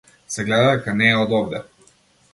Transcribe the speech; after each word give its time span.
Се 0.35 0.45
гледа 0.47 0.71
дека 0.71 0.95
не 1.03 1.11
е 1.13 1.19
од 1.27 1.37
овде. 1.41 1.63